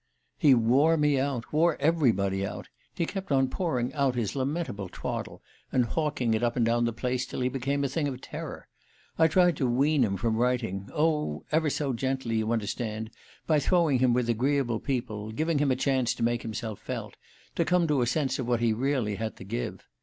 [0.39, 2.69] "He wore me out wore everybody out.
[2.95, 6.91] He kept on pouring out his lamentable twaddle, and hawking it up and down the
[6.91, 8.67] place till he became a thing of terror.
[9.19, 13.11] I tried to wean him from writing oh, ever so gently, you understand,
[13.45, 17.15] by throwing him with agreeable people, giving him a chance to make himself felt,
[17.53, 19.85] to come to a sense of what he really had to give.